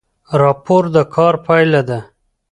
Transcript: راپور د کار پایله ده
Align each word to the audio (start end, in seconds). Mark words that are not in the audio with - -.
راپور 0.41 0.83
د 0.95 0.97
کار 1.15 1.35
پایله 1.45 1.81
ده 1.89 1.99